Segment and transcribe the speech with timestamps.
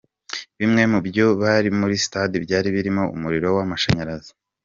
[0.59, 4.31] Bimwe mu byuma byari muri stade byari birimo umuriro w’amashanyarazi:.